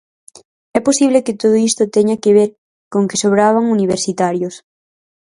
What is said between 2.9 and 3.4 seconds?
con que